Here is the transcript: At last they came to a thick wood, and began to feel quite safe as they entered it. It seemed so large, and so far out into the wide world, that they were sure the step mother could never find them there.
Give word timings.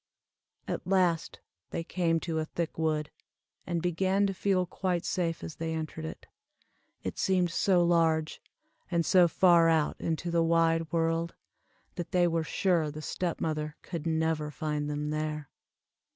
At 0.67 0.87
last 0.87 1.41
they 1.69 1.83
came 1.83 2.19
to 2.21 2.39
a 2.39 2.45
thick 2.45 2.75
wood, 2.75 3.11
and 3.67 3.83
began 3.83 4.25
to 4.25 4.33
feel 4.33 4.65
quite 4.65 5.05
safe 5.05 5.43
as 5.43 5.57
they 5.57 5.75
entered 5.75 6.05
it. 6.05 6.25
It 7.03 7.19
seemed 7.19 7.51
so 7.51 7.83
large, 7.83 8.41
and 8.89 9.05
so 9.05 9.27
far 9.27 9.69
out 9.69 10.01
into 10.01 10.31
the 10.31 10.41
wide 10.41 10.91
world, 10.91 11.35
that 11.97 12.13
they 12.13 12.27
were 12.27 12.43
sure 12.43 12.89
the 12.89 13.03
step 13.03 13.39
mother 13.39 13.75
could 13.83 14.07
never 14.07 14.49
find 14.49 14.89
them 14.89 15.11
there. 15.11 15.51